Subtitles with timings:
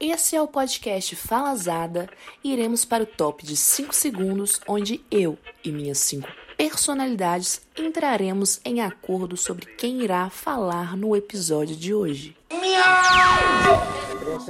[0.00, 2.08] Esse é o podcast Falazada
[2.42, 8.60] e iremos para o top de 5 segundos, onde eu e minhas 5 personalidades entraremos
[8.64, 12.36] em acordo sobre quem irá falar no episódio de hoje.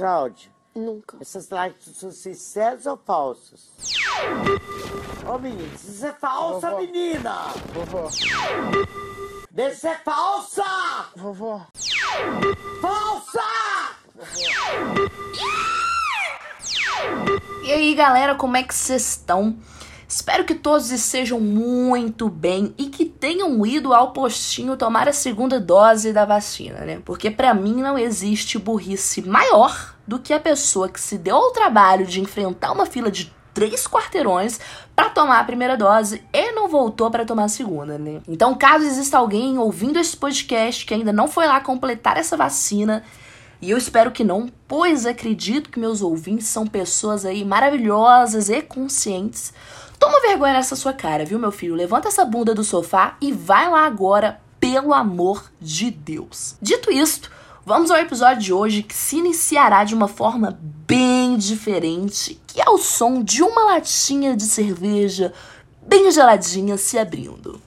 [0.03, 0.51] Áudio.
[0.73, 1.17] Nunca.
[1.19, 3.69] Essas lives são sinceras ou falsas?
[5.27, 6.81] Ô menino, isso é falsa, Vovó.
[6.81, 7.35] menina!
[7.73, 8.09] Vovó,
[9.51, 10.63] Deixa ser falsa!
[11.15, 11.67] vovó,
[12.81, 13.98] Falsa!
[17.63, 19.55] E aí, galera, como é que vocês estão?
[20.07, 25.59] Espero que todos estejam muito bem e que tenham ido ao postinho tomar a segunda
[25.59, 26.99] dose da vacina, né?
[27.05, 31.51] Porque pra mim não existe burrice maior do que a pessoa que se deu ao
[31.51, 34.59] trabalho de enfrentar uma fila de três quarteirões
[34.95, 38.21] pra tomar a primeira dose e não voltou pra tomar a segunda, né?
[38.27, 43.03] Então, caso exista alguém ouvindo esse podcast que ainda não foi lá completar essa vacina,
[43.61, 48.61] e eu espero que não, pois acredito que meus ouvintes são pessoas aí maravilhosas e
[48.61, 49.53] conscientes.
[49.99, 51.75] Toma vergonha nessa sua cara, viu, meu filho?
[51.75, 56.55] Levanta essa bunda do sofá e vai lá agora, pelo amor de Deus.
[56.61, 57.29] Dito isto,
[57.65, 60.57] vamos ao episódio de hoje que se iniciará de uma forma
[60.87, 65.33] bem diferente, que é o som de uma latinha de cerveja
[65.81, 67.59] bem geladinha se abrindo.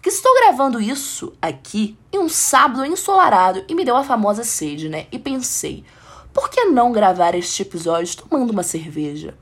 [0.00, 4.88] Porque estou gravando isso aqui em um sábado ensolarado e me deu a famosa sede,
[4.88, 5.06] né?
[5.12, 5.84] E pensei,
[6.32, 9.34] por que não gravar este episódio tomando uma cerveja?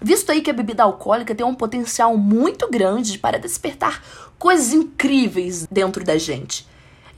[0.00, 4.04] Visto aí que a bebida alcoólica tem um potencial muito grande para despertar
[4.38, 6.64] coisas incríveis dentro da gente.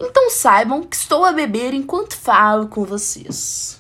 [0.01, 3.79] Então saibam que estou a beber enquanto falo com vocês.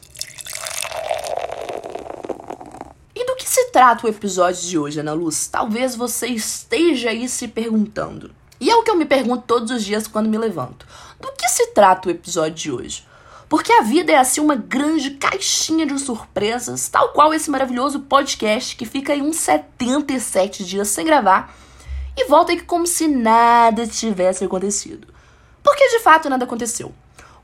[3.14, 5.48] E do que se trata o episódio de hoje, Ana Luz?
[5.48, 8.30] Talvez você esteja aí se perguntando.
[8.60, 10.86] E é o que eu me pergunto todos os dias quando me levanto.
[11.20, 13.06] Do que se trata o episódio de hoje?
[13.48, 18.74] Porque a vida é assim uma grande caixinha de surpresas, tal qual esse maravilhoso podcast
[18.74, 21.54] que fica aí uns 77 dias sem gravar
[22.16, 25.06] e volta aqui como se nada tivesse acontecido.
[25.62, 26.92] Porque de fato nada aconteceu.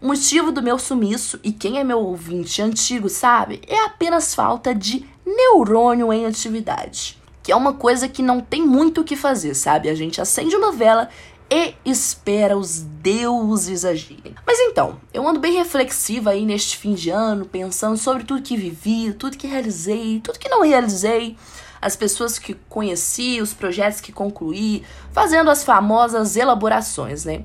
[0.01, 4.75] O motivo do meu sumiço, e quem é meu ouvinte antigo sabe, é apenas falta
[4.75, 7.22] de neurônio em atividade.
[7.43, 9.89] Que é uma coisa que não tem muito o que fazer, sabe?
[9.89, 11.09] A gente acende uma vela
[11.51, 14.35] e espera os deuses agirem.
[14.47, 18.57] Mas então, eu ando bem reflexiva aí neste fim de ano, pensando sobre tudo que
[18.57, 21.37] vivi, tudo que realizei, tudo que não realizei,
[21.81, 24.83] as pessoas que conheci, os projetos que concluí,
[25.13, 27.45] fazendo as famosas elaborações, né?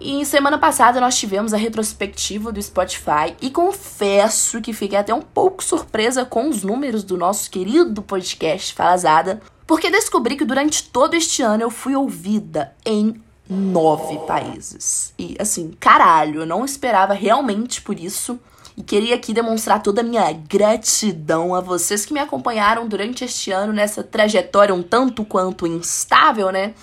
[0.00, 5.22] E semana passada nós tivemos a retrospectiva do Spotify e confesso que fiquei até um
[5.22, 11.14] pouco surpresa com os números do nosso querido podcast Falazada, porque descobri que durante todo
[11.14, 15.14] este ano eu fui ouvida em nove países.
[15.18, 18.38] E assim, caralho, eu não esperava realmente por isso.
[18.76, 23.50] E queria aqui demonstrar toda a minha gratidão a vocês que me acompanharam durante este
[23.50, 26.74] ano nessa trajetória um tanto quanto instável, né?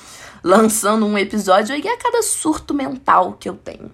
[0.44, 3.92] Lançando um episódio aí a cada surto mental que eu tenho.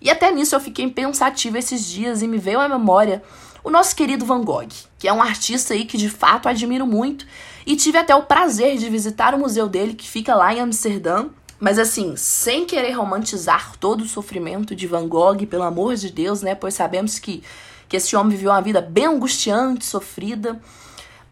[0.00, 3.22] E até nisso eu fiquei pensativa esses dias e me veio à memória
[3.62, 4.68] o nosso querido Van Gogh,
[4.98, 7.26] que é um artista aí que de fato admiro muito
[7.66, 11.26] e tive até o prazer de visitar o museu dele que fica lá em Amsterdã.
[11.58, 16.40] Mas assim, sem querer romantizar todo o sofrimento de Van Gogh, pelo amor de Deus,
[16.40, 16.54] né?
[16.54, 17.42] Pois sabemos que,
[17.86, 20.58] que esse homem viveu uma vida bem angustiante, sofrida.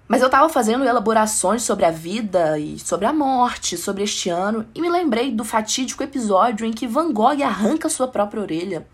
[0.08, 4.64] Mas eu tava fazendo elaborações sobre a vida e sobre a morte, sobre este ano,
[4.74, 8.86] e me lembrei do fatídico episódio em que Van Gogh arranca sua própria orelha.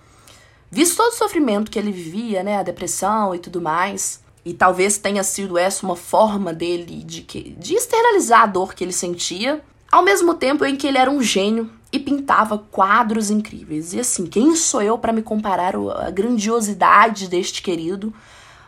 [0.69, 4.98] Visto todo o sofrimento que ele vivia, né, a depressão e tudo mais, e talvez
[4.98, 9.62] tenha sido essa uma forma dele de, que, de externalizar a dor que ele sentia,
[9.92, 13.94] ao mesmo tempo em que ele era um gênio e pintava quadros incríveis.
[13.94, 18.12] E assim, quem sou eu para me comparar a grandiosidade deste querido?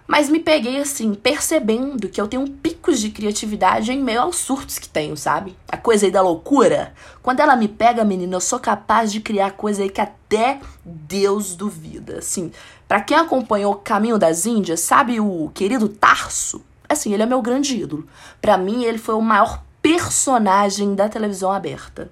[0.07, 4.79] Mas me peguei assim, percebendo que eu tenho picos de criatividade em meio aos surtos
[4.79, 5.57] que tenho, sabe?
[5.69, 6.95] A coisa aí da loucura.
[7.23, 11.57] Quando ela me pega, menina, eu sou capaz de criar coisa aí que até Deus
[11.57, 12.19] duvida.
[12.19, 12.53] Assim,
[12.87, 16.65] para quem acompanhou o Caminho das Índias, sabe o querido Tarso?
[16.89, 18.07] Assim, ele é meu grande ídolo.
[18.41, 22.11] Para mim, ele foi o maior personagem da televisão aberta.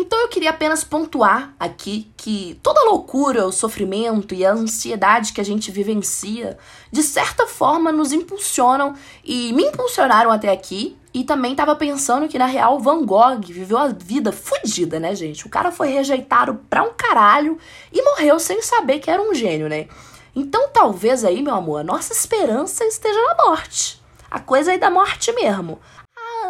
[0.00, 5.32] Então eu queria apenas pontuar aqui que toda a loucura, o sofrimento e a ansiedade
[5.32, 6.56] que a gente vivencia,
[6.92, 10.96] de certa forma nos impulsionam e me impulsionaram até aqui.
[11.12, 15.44] E também tava pensando que na real Van Gogh viveu a vida fodida, né, gente?
[15.46, 17.58] O cara foi rejeitado pra um caralho
[17.92, 19.88] e morreu sem saber que era um gênio, né?
[20.32, 24.00] Então talvez aí, meu amor, a nossa esperança esteja na morte.
[24.30, 25.80] A coisa aí da morte mesmo.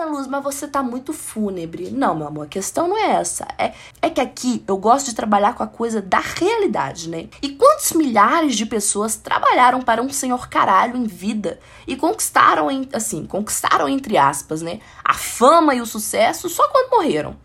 [0.00, 1.90] Ah, Luz, mas você tá muito fúnebre.
[1.90, 3.48] Não, meu amor, a questão não é essa.
[3.58, 7.28] É, é que aqui eu gosto de trabalhar com a coisa da realidade, né?
[7.42, 13.26] E quantos milhares de pessoas trabalharam para um senhor caralho em vida e conquistaram, assim,
[13.26, 14.78] conquistaram entre aspas, né?
[15.04, 17.36] A fama e o sucesso só quando morreram.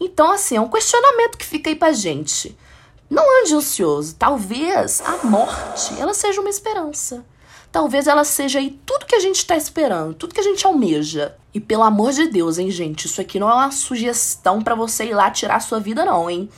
[0.00, 2.56] Então, assim, é um questionamento que fica aí pra gente.
[3.10, 4.14] Não ande ansioso.
[4.16, 7.24] Talvez a morte, ela seja uma esperança.
[7.70, 11.36] Talvez ela seja aí tudo que a gente está esperando, tudo que a gente almeja.
[11.52, 15.06] E pelo amor de Deus, hein, gente, isso aqui não é uma sugestão para você
[15.06, 16.48] ir lá tirar a sua vida não, hein?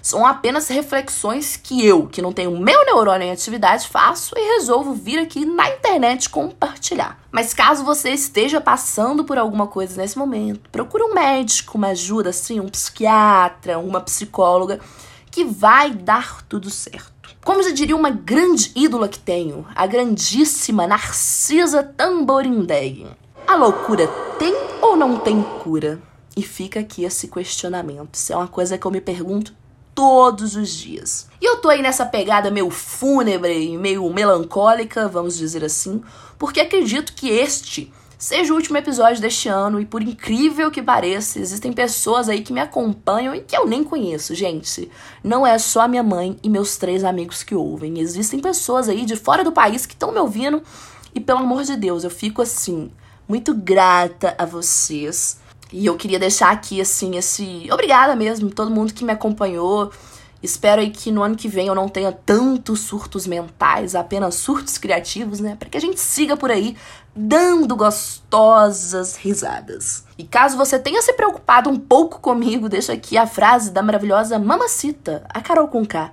[0.00, 4.94] São apenas reflexões que eu, que não tenho meu neurônio em atividade, faço e resolvo
[4.94, 7.18] vir aqui na internet compartilhar.
[7.30, 12.30] Mas caso você esteja passando por alguma coisa nesse momento, procure um médico, uma ajuda,
[12.30, 14.80] assim, um psiquiatra, uma psicóloga
[15.30, 17.36] que vai dar tudo certo.
[17.44, 23.06] Como já diria uma grande ídola que tenho, a grandíssima Narcisa Tamborindeg.
[23.46, 24.06] A loucura
[24.38, 26.00] tem ou não tem cura?
[26.36, 28.14] E fica aqui esse questionamento.
[28.14, 29.54] Isso é uma coisa que eu me pergunto
[29.94, 31.26] todos os dias.
[31.40, 36.00] E eu tô aí nessa pegada meio fúnebre e meio melancólica, vamos dizer assim,
[36.38, 41.38] porque acredito que este seja o último episódio deste ano e por incrível que pareça,
[41.38, 44.90] existem pessoas aí que me acompanham e que eu nem conheço, gente.
[45.22, 48.00] Não é só a minha mãe e meus três amigos que ouvem.
[48.00, 50.60] Existem pessoas aí de fora do país que estão me ouvindo
[51.14, 52.90] e pelo amor de Deus, eu fico assim
[53.28, 55.38] muito grata a vocês.
[55.72, 59.92] E eu queria deixar aqui assim esse obrigada mesmo todo mundo que me acompanhou
[60.42, 64.78] Espero aí que no ano que vem eu não tenha tantos surtos mentais, apenas surtos
[64.78, 65.56] criativos, né?
[65.58, 66.76] Para que a gente siga por aí
[67.14, 70.04] dando gostosas risadas.
[70.16, 74.38] E caso você tenha se preocupado um pouco comigo, deixa aqui a frase da maravilhosa
[74.38, 76.12] Mamacita, a Carol com K.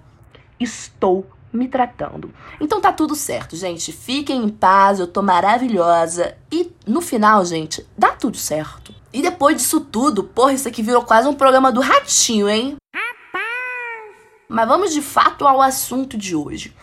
[0.59, 2.33] Estou me tratando.
[2.59, 3.91] Então tá tudo certo, gente.
[3.91, 6.35] Fiquem em paz, eu tô maravilhosa.
[6.51, 8.93] E no final, gente, dá tudo certo.
[9.13, 12.75] E depois disso tudo, porra, isso aqui virou quase um programa do ratinho, hein?
[14.47, 16.73] Mas vamos de fato ao assunto de hoje.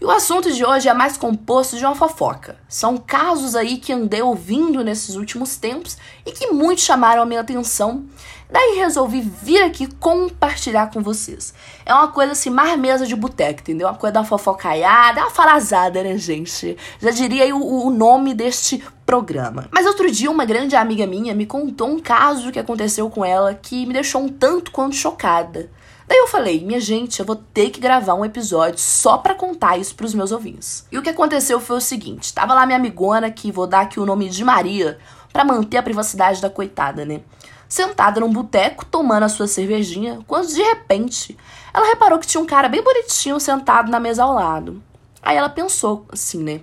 [0.00, 2.56] E o assunto de hoje é mais composto de uma fofoca.
[2.68, 5.96] São casos aí que andei ouvindo nesses últimos tempos
[6.26, 8.04] e que muito chamaram a minha atenção.
[8.50, 11.54] Daí resolvi vir aqui compartilhar com vocês.
[11.86, 13.88] É uma coisa assim, mais mesa de boteco, entendeu?
[13.88, 16.76] Uma coisa da fofocaiada, uma falazada, né, gente?
[17.00, 19.68] Já diria aí o, o nome deste programa.
[19.70, 23.54] Mas outro dia, uma grande amiga minha me contou um caso que aconteceu com ela
[23.54, 25.70] que me deixou um tanto quanto chocada.
[26.06, 29.78] Daí eu falei, minha gente, eu vou ter que gravar um episódio só para contar
[29.78, 30.86] isso pros meus ouvintes.
[30.92, 33.98] E o que aconteceu foi o seguinte: tava lá minha amigona, que vou dar aqui
[33.98, 34.98] o nome de Maria,
[35.32, 37.22] para manter a privacidade da coitada, né?
[37.68, 41.36] Sentada num boteco, tomando a sua cervejinha, quando de repente
[41.72, 44.82] ela reparou que tinha um cara bem bonitinho sentado na mesa ao lado.
[45.22, 46.60] Aí ela pensou assim, né?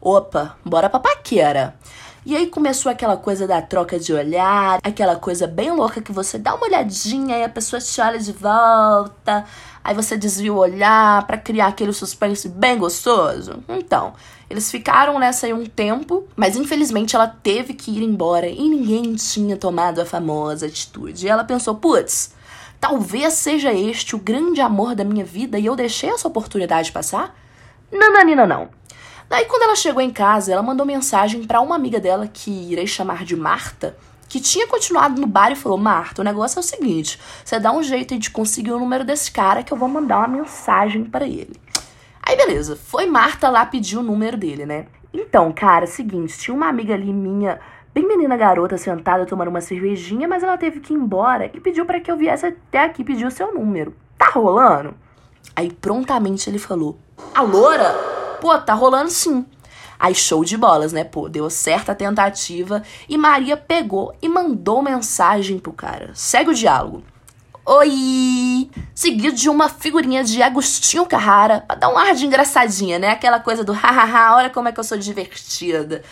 [0.00, 1.76] Opa, bora pra paquera.
[2.28, 6.38] E aí começou aquela coisa da troca de olhar, aquela coisa bem louca que você
[6.38, 9.46] dá uma olhadinha e a pessoa te olha de volta,
[9.82, 13.64] aí você desvia o olhar para criar aquele suspense bem gostoso.
[13.66, 14.12] Então,
[14.50, 19.14] eles ficaram nessa aí um tempo, mas infelizmente ela teve que ir embora e ninguém
[19.14, 21.24] tinha tomado a famosa atitude.
[21.24, 22.34] E ela pensou, putz,
[22.78, 27.34] talvez seja este o grande amor da minha vida e eu deixei essa oportunidade passar?
[27.90, 28.77] Não, não, não, não.
[29.28, 32.86] Daí, quando ela chegou em casa, ela mandou mensagem para uma amiga dela, que irei
[32.86, 33.96] chamar de Marta,
[34.26, 37.70] que tinha continuado no bar e falou: Marta, o negócio é o seguinte: você dá
[37.70, 41.26] um jeito de conseguir o número desse cara que eu vou mandar uma mensagem para
[41.26, 41.60] ele.
[42.22, 44.86] Aí, beleza, foi Marta lá pedir o número dele, né?
[45.12, 47.60] Então, cara, é seguinte, tinha uma amiga ali minha,
[47.92, 51.84] bem menina garota, sentada tomando uma cervejinha, mas ela teve que ir embora e pediu
[51.84, 53.94] para que eu viesse até aqui pedir o seu número.
[54.16, 54.94] Tá rolando?
[55.54, 56.98] Aí prontamente ele falou:
[57.34, 58.07] A loura?
[58.40, 59.44] Pô, tá rolando sim.
[59.98, 61.02] Aí, show de bolas, né?
[61.02, 66.10] Pô, deu certa tentativa e Maria pegou e mandou mensagem pro cara.
[66.14, 67.02] Segue o diálogo.
[67.66, 68.70] Oi!
[68.94, 73.10] Seguido de uma figurinha de Agostinho Carrara, pra dar um ar de engraçadinha, né?
[73.10, 76.02] Aquela coisa do hahaha, olha como é que eu sou divertida.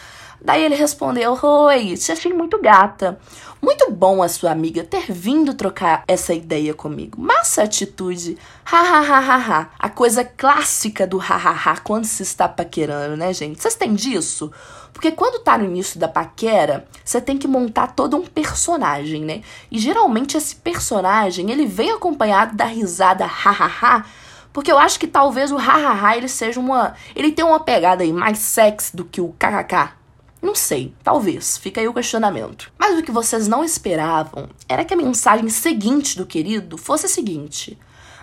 [0.46, 3.18] Daí ele respondeu: Oi, te achei muito gata.
[3.60, 7.20] Muito bom a sua amiga ter vindo trocar essa ideia comigo.
[7.20, 8.38] Massa atitude.
[8.64, 9.70] Ha ha ha ha ha.
[9.76, 13.60] A coisa clássica do ha ha ha quando se está paquerando, né, gente?
[13.60, 14.52] Vocês têm disso?
[14.92, 19.42] Porque quando tá no início da paquera, você tem que montar todo um personagem, né?
[19.68, 24.04] E geralmente esse personagem, ele vem acompanhado da risada ha ha ha,
[24.52, 27.58] porque eu acho que talvez o ha ha ha ele seja uma, ele tem uma
[27.58, 30.05] pegada aí mais sexy do que o kkk.
[30.40, 32.72] Não sei, talvez, fica aí o questionamento.
[32.78, 37.08] Mas o que vocês não esperavam era que a mensagem seguinte do querido fosse a
[37.08, 37.78] seguinte: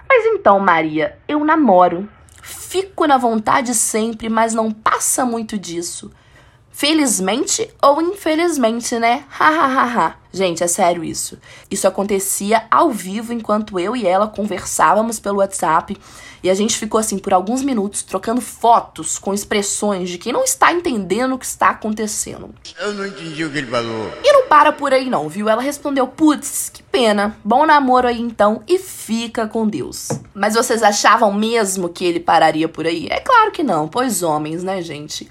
[0.08, 2.08] Mas então, Maria, eu namoro.
[2.42, 6.12] Fico na vontade sempre, mas não passa muito disso.
[6.74, 9.24] Felizmente ou infelizmente, né?
[9.30, 10.16] Hahaha.
[10.34, 11.38] Gente, é sério isso.
[11.70, 15.96] Isso acontecia ao vivo enquanto eu e ela conversávamos pelo WhatsApp
[16.42, 20.44] e a gente ficou assim por alguns minutos trocando fotos com expressões de quem não
[20.44, 22.50] está entendendo o que está acontecendo.
[22.80, 24.12] Eu não entendi o que ele falou.
[24.24, 25.48] E não para por aí não, viu?
[25.48, 27.38] Ela respondeu: "Putz, que pena.
[27.46, 30.10] Bom namoro aí então e fica com Deus".
[30.34, 33.08] Mas vocês achavam mesmo que ele pararia por aí?
[33.12, 35.30] É claro que não, pois homens, né, gente?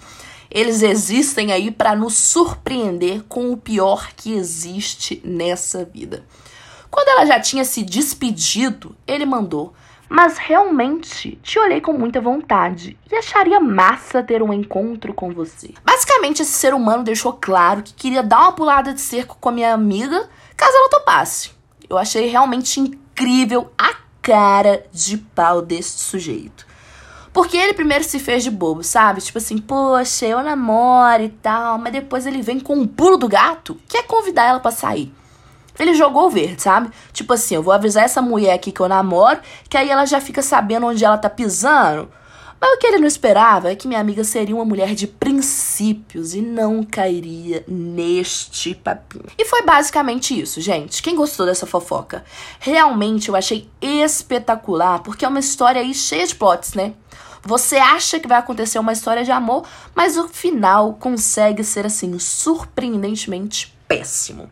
[0.54, 6.26] Eles existem aí para nos surpreender com o pior que existe nessa vida.
[6.90, 9.72] Quando ela já tinha se despedido, ele mandou:
[10.10, 15.72] Mas realmente te olhei com muita vontade e acharia massa ter um encontro com você.
[15.82, 19.52] Basicamente, esse ser humano deixou claro que queria dar uma pulada de cerco com a
[19.52, 21.52] minha amiga caso ela topasse.
[21.88, 26.66] Eu achei realmente incrível a cara de pau desse sujeito.
[27.32, 29.20] Porque ele primeiro se fez de bobo, sabe?
[29.20, 33.26] Tipo assim, poxa, eu namoro e tal, mas depois ele vem com um pulo do
[33.26, 35.12] gato, quer convidar ela para sair.
[35.78, 36.90] Ele jogou o verde, sabe?
[37.12, 40.20] Tipo assim, eu vou avisar essa mulher aqui que eu namoro, que aí ela já
[40.20, 42.10] fica sabendo onde ela tá pisando.
[42.62, 46.32] Mas o que ele não esperava é que minha amiga seria uma mulher de princípios
[46.32, 49.24] e não cairia neste papinho.
[49.36, 51.02] E foi basicamente isso, gente.
[51.02, 52.24] Quem gostou dessa fofoca?
[52.60, 56.94] Realmente eu achei espetacular, porque é uma história aí cheia de plots, né?
[57.42, 62.16] Você acha que vai acontecer uma história de amor, mas o final consegue ser assim
[62.20, 64.48] surpreendentemente péssimo.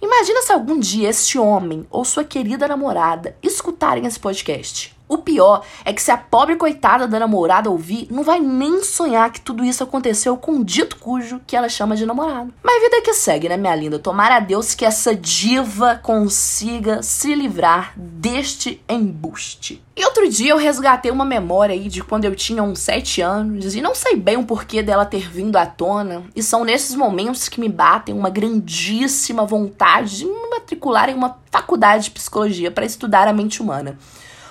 [0.00, 4.99] Imagina se algum dia este homem ou sua querida namorada escutarem esse podcast.
[5.10, 9.32] O pior é que se a pobre coitada da namorada ouvir, não vai nem sonhar
[9.32, 12.54] que tudo isso aconteceu com um dito cujo que ela chama de namorado.
[12.62, 13.98] Mas vida que segue, né, minha linda?
[13.98, 19.82] Tomara a Deus que essa diva consiga se livrar deste embuste.
[19.96, 23.74] E outro dia eu resgatei uma memória aí de quando eu tinha uns 7 anos
[23.74, 26.22] e não sei bem o porquê dela ter vindo à tona.
[26.36, 31.36] E são nesses momentos que me batem uma grandíssima vontade de me matricular em uma
[31.50, 33.98] faculdade de psicologia para estudar a mente humana.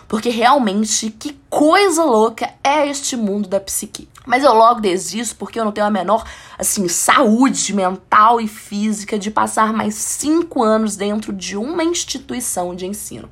[0.09, 4.09] Porque realmente, que coisa louca é este mundo da psique.
[4.25, 6.25] Mas eu logo desisto porque eu não tenho a menor,
[6.57, 12.87] assim, saúde mental e física de passar mais cinco anos dentro de uma instituição de
[12.87, 13.29] ensino.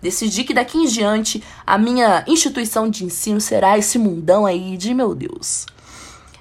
[0.00, 4.94] Decidi que daqui em diante a minha instituição de ensino será esse mundão aí de
[4.94, 5.66] meu Deus.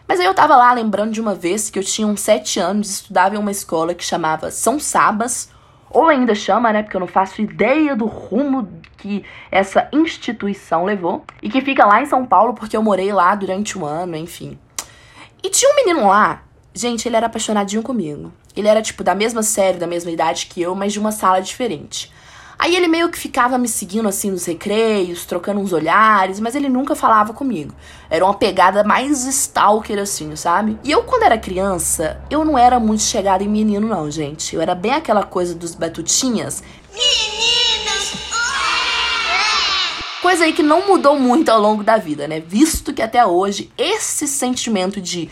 [0.08, 2.90] Mas aí eu tava lá lembrando de uma vez que eu tinha uns sete anos
[2.90, 5.50] e estudava em uma escola que chamava São Sabas,
[5.90, 6.84] ou ainda chama, né?
[6.84, 8.68] Porque eu não faço ideia do rumo
[8.98, 11.24] que essa instituição levou.
[11.42, 14.58] E que fica lá em São Paulo, porque eu morei lá durante um ano, enfim.
[15.44, 16.44] E tinha um menino lá,
[16.74, 18.32] gente, ele era apaixonadinho comigo.
[18.56, 21.40] Ele era, tipo, da mesma série, da mesma idade que eu, mas de uma sala
[21.42, 22.12] diferente.
[22.60, 26.68] Aí ele meio que ficava me seguindo assim nos recreios, trocando uns olhares, mas ele
[26.68, 27.74] nunca falava comigo.
[28.10, 30.78] Era uma pegada mais stalker assim, sabe?
[30.84, 34.54] E eu quando era criança, eu não era muito chegada em menino não, gente.
[34.54, 36.62] Eu era bem aquela coisa dos batutinhas.
[36.92, 37.50] Meninas!
[40.22, 42.42] Coisa aí que não mudou muito ao longo da vida, né?
[42.42, 45.30] Visto que até hoje esse sentimento de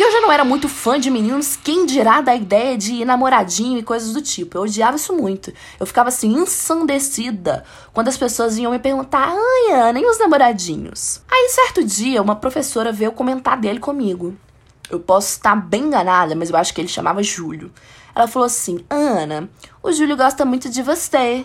[0.00, 3.04] E eu já não era muito fã de meninos, quem dirá da ideia de ir
[3.04, 4.56] namoradinho e coisas do tipo.
[4.56, 5.52] Eu odiava isso muito.
[5.78, 11.20] Eu ficava assim, ensandecida, quando as pessoas iam me perguntar: ai, Ana, e os namoradinhos?
[11.30, 14.34] Aí, certo dia, uma professora veio comentar dele comigo.
[14.88, 17.70] Eu posso estar bem enganada, mas eu acho que ele chamava Júlio.
[18.14, 19.50] Ela falou assim: Ana,
[19.82, 21.44] o Júlio gosta muito de você.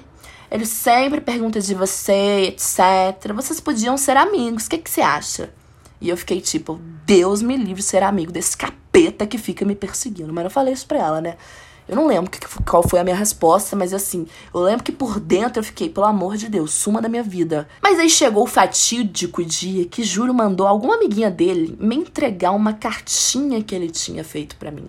[0.50, 3.34] Ele sempre pergunta de você, etc.
[3.34, 4.66] Vocês podiam ser amigos.
[4.66, 5.54] O que, que você acha?
[6.00, 9.76] E eu fiquei tipo, Deus me livre de ser amigo desse capeta que fica me
[9.76, 10.34] perseguindo.
[10.34, 11.38] Mas eu falei isso pra ela, né?
[11.88, 15.20] Eu não lembro que, qual foi a minha resposta, mas assim, eu lembro que por
[15.20, 17.68] dentro eu fiquei, pelo amor de Deus, suma da minha vida.
[17.82, 22.74] Mas aí chegou o fatídico dia que Júlio mandou alguma amiguinha dele me entregar uma
[22.74, 24.88] cartinha que ele tinha feito para mim.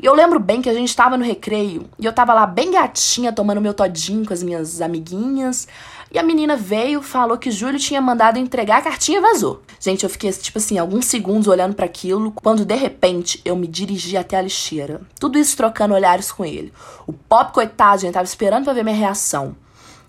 [0.00, 2.70] E eu lembro bem que a gente tava no recreio e eu tava lá bem
[2.70, 5.66] gatinha tomando meu todinho com as minhas amiguinhas.
[6.12, 9.62] E a menina veio, falou que Júlio tinha mandado entregar a cartinha e vazou.
[9.80, 13.66] Gente, eu fiquei, tipo assim, alguns segundos olhando para aquilo, quando de repente eu me
[13.66, 15.00] dirigi até a lixeira.
[15.18, 16.72] Tudo isso trocando olhares com ele.
[17.06, 19.56] O pop, coitado, gente, tava esperando pra ver minha reação.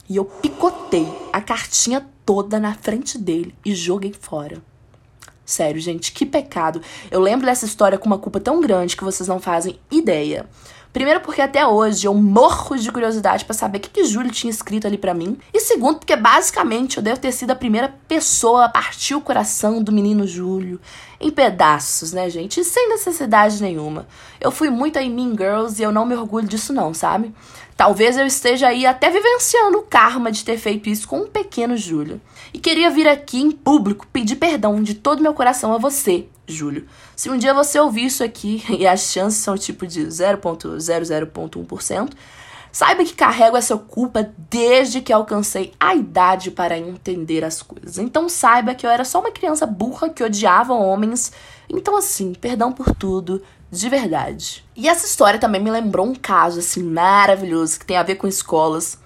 [0.10, 4.62] E eu picotei a cartinha toda na frente dele e joguei fora.
[5.48, 6.82] Sério, gente, que pecado.
[7.10, 10.46] Eu lembro dessa história com uma culpa tão grande que vocês não fazem ideia.
[10.92, 14.52] Primeiro, porque até hoje eu morro de curiosidade para saber o que, que Júlio tinha
[14.52, 15.38] escrito ali para mim.
[15.54, 19.82] E segundo, porque basicamente eu devo ter sido a primeira pessoa a partir o coração
[19.82, 20.82] do menino Júlio
[21.18, 22.60] em pedaços, né, gente?
[22.60, 24.06] E sem necessidade nenhuma.
[24.42, 27.34] Eu fui muito em Mean Girls e eu não me orgulho disso, não, sabe?
[27.78, 31.78] Talvez eu esteja aí até vivenciando o karma de ter feito isso com um pequeno
[31.78, 32.20] Júlio.
[32.54, 36.88] E queria vir aqui em público pedir perdão de todo meu coração a você, Júlio.
[37.16, 42.14] Se um dia você ouvir isso aqui, e as chances são tipo de 0.00.1%,
[42.72, 47.98] saiba que carrego essa culpa desde que alcancei a idade para entender as coisas.
[47.98, 51.32] Então saiba que eu era só uma criança burra que odiava homens.
[51.70, 54.64] Então, assim, perdão por tudo, de verdade.
[54.76, 58.28] E essa história também me lembrou um caso, assim, maravilhoso, que tem a ver com
[58.28, 58.98] escolas.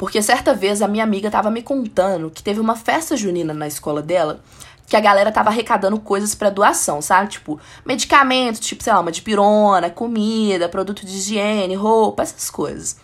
[0.00, 3.68] Porque certa vez a minha amiga tava me contando que teve uma festa junina na
[3.68, 4.40] escola dela
[4.86, 7.28] que a galera tava arrecadando coisas para doação, sabe?
[7.28, 12.96] Tipo, medicamentos, tipo, sei lá, uma dipirona, comida, produto de higiene, roupa, essas coisas.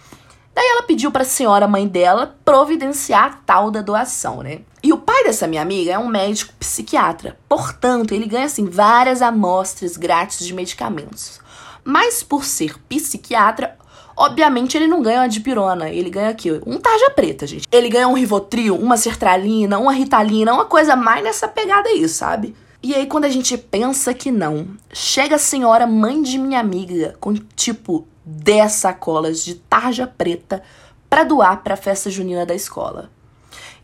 [0.54, 4.60] Daí ela pediu para a senhora mãe dela providenciar a tal da doação, né?
[4.82, 7.38] E o pai dessa minha amiga é um médico psiquiatra.
[7.46, 11.42] Portanto, ele ganha assim várias amostras grátis de medicamentos.
[11.84, 13.76] Mas por ser psiquiatra,
[14.16, 17.68] Obviamente ele não ganha uma dipirona, ele ganha aqui um tarja preta, gente.
[17.70, 22.54] Ele ganha um Rivotril, uma sertralina, uma Ritalina, uma coisa mais nessa pegada aí, sabe?
[22.82, 27.14] E aí quando a gente pensa que não, chega a senhora mãe de minha amiga
[27.20, 30.62] com tipo 10 sacolas de tarja preta
[31.10, 33.10] para doar para a festa junina da escola.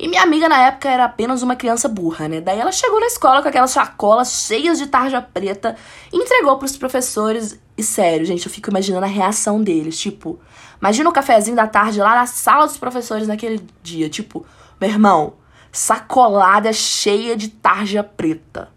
[0.02, 2.40] E minha amiga na época era apenas uma criança burra, né?
[2.40, 5.76] Daí ela chegou na escola com aquelas sacolas cheias de tarja preta
[6.12, 9.96] entregou para os professores e sério, gente, eu fico imaginando a reação deles.
[9.96, 10.40] Tipo,
[10.80, 14.10] imagina o cafezinho da tarde lá na sala dos professores naquele dia.
[14.10, 14.44] Tipo,
[14.80, 15.34] meu irmão,
[15.70, 18.70] sacolada cheia de tarja preta.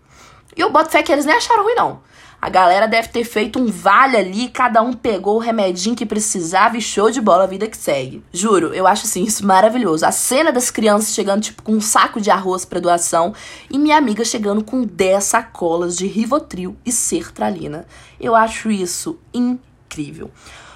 [0.56, 2.02] E eu boto fé que eles nem acharam ruim, não.
[2.46, 6.78] A galera deve ter feito um vale ali, cada um pegou o remedinho que precisava
[6.78, 8.24] e show de bola, a vida que segue.
[8.32, 10.06] Juro, eu acho assim isso maravilhoso.
[10.06, 13.34] A cena das crianças chegando tipo com um saco de arroz para doação
[13.68, 17.88] e minha amiga chegando com 10 sacolas de Rivotril e sertralina.
[18.22, 20.30] Eu acho isso incrível.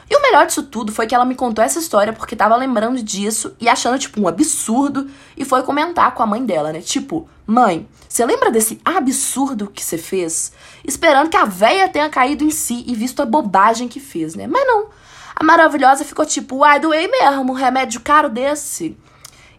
[0.10, 3.04] E o melhor disso tudo foi que ela me contou essa história porque tava lembrando
[3.04, 6.82] disso e achando, tipo, um absurdo e foi comentar com a mãe dela, né?
[6.82, 10.51] Tipo, mãe, você lembra desse absurdo que você fez?
[10.84, 14.48] Esperando que a véia tenha caído em si e visto a bobagem que fez, né?
[14.48, 14.88] Mas não.
[15.36, 18.98] A maravilhosa ficou tipo, ai, doei mesmo, um remédio caro desse.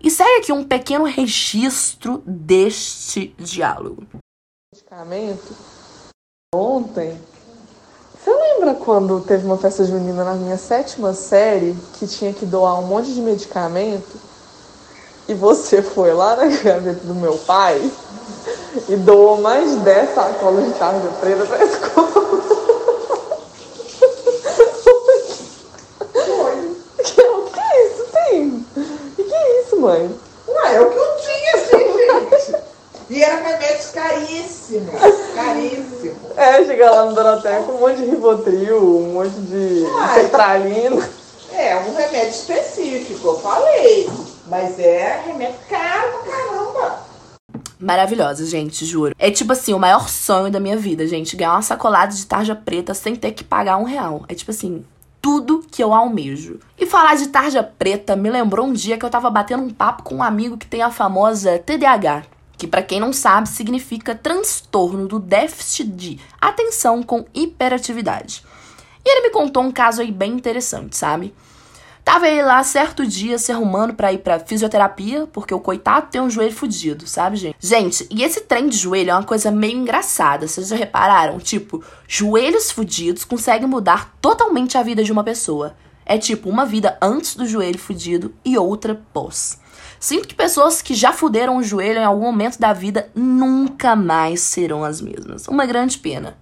[0.02, 4.04] E segue aqui um pequeno registro deste diálogo.
[4.74, 5.54] Medicamento.
[6.52, 7.20] Ontem
[8.22, 12.78] você lembra quando teve uma festa junina na minha sétima série que tinha que doar
[12.78, 14.20] um monte de medicamento?
[15.26, 17.90] E você foi lá na gaveta do meu pai
[18.90, 22.10] e doou mais 10 sacolas de tarja preta pra escola.
[26.12, 26.76] Foi.
[26.98, 28.66] Que, que é isso, tem?
[29.16, 30.14] Que é isso, mãe?
[30.46, 32.62] Ué, é o que eu tinha, assim, gente.
[33.08, 35.00] E eram remédios caríssimos.
[35.34, 35.89] Caríssimos.
[36.40, 40.22] É, chega lá no Doroteia com um monte de Rivotril, um monte de Ai.
[40.22, 41.10] cetralina.
[41.52, 44.08] É, um remédio específico, eu falei.
[44.46, 47.00] Mas é remédio caro pra caramba.
[47.78, 49.14] Maravilhosa, gente, juro.
[49.18, 51.36] É tipo assim, o maior sonho da minha vida, gente.
[51.36, 54.24] Ganhar uma sacolada de tarja preta sem ter que pagar um real.
[54.26, 54.82] É tipo assim,
[55.20, 56.58] tudo que eu almejo.
[56.78, 60.04] E falar de tarja preta me lembrou um dia que eu tava batendo um papo
[60.04, 65.08] com um amigo que tem a famosa TDAH que para quem não sabe significa transtorno
[65.08, 68.44] do déficit de atenção com hiperatividade.
[69.02, 71.32] E ele me contou um caso aí bem interessante, sabe?
[72.04, 76.20] Tava ele lá certo dia se arrumando para ir pra fisioterapia, porque o coitado tem
[76.20, 77.56] um joelho fudido, sabe, gente?
[77.58, 81.38] Gente, e esse trem de joelho é uma coisa meio engraçada, vocês já repararam?
[81.38, 85.74] Tipo, joelhos fudidos conseguem mudar totalmente a vida de uma pessoa.
[86.04, 89.58] É tipo uma vida antes do joelho fudido e outra pós.
[90.00, 94.40] Sinto que pessoas que já fuderam o joelho em algum momento da vida nunca mais
[94.40, 95.46] serão as mesmas.
[95.46, 96.38] Uma grande pena.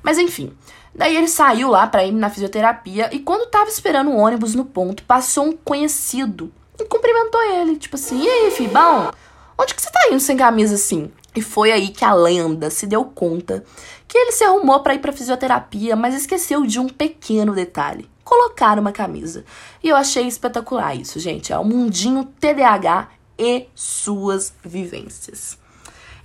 [0.00, 0.52] Mas enfim,
[0.94, 4.64] daí ele saiu lá para ir na fisioterapia e quando tava esperando o ônibus no
[4.64, 9.12] ponto, passou um conhecido e cumprimentou ele, tipo assim: "E aí, fibão?
[9.58, 12.86] Onde que você tá indo sem camisa assim?" E foi aí que a lenda se
[12.86, 13.64] deu conta
[14.06, 18.78] que ele se arrumou para ir para fisioterapia, mas esqueceu de um pequeno detalhe colocar
[18.78, 19.44] uma camisa.
[19.82, 21.52] E eu achei espetacular isso, gente.
[21.52, 25.58] É o mundinho TDAH e suas vivências.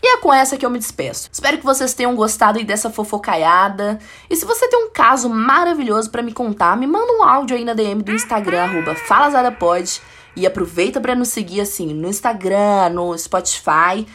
[0.03, 1.29] E é com essa que eu me despeço.
[1.33, 3.97] Espero que vocês tenham gostado dessa fofocaiada.
[4.29, 7.65] E se você tem um caso maravilhoso para me contar, me manda um áudio aí
[7.65, 9.99] na DM do Instagram, arroba falazadapod.
[10.35, 14.05] E aproveita para nos seguir assim no Instagram, no Spotify.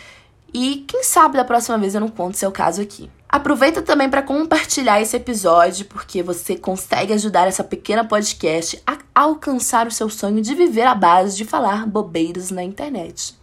[0.54, 3.10] E quem sabe da próxima vez eu não conto seu caso aqui.
[3.30, 9.86] Aproveita também para compartilhar esse episódio, porque você consegue ajudar essa pequena podcast a alcançar
[9.86, 13.38] o seu sonho de viver à base de falar bobeiras na internet.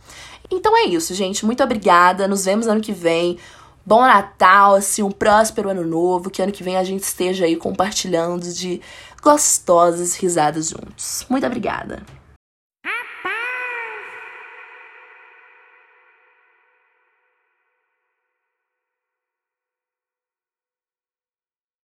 [0.52, 1.45] Então é isso, gente.
[1.45, 2.28] Muito obrigada.
[2.28, 3.38] Nos vemos ano que vem.
[3.86, 6.30] Bom Natal, assim, um próspero ano novo.
[6.30, 8.82] Que ano que vem a gente esteja aí compartilhando de
[9.21, 11.26] gostosas risadas juntos.
[11.30, 12.16] Muito obrigada.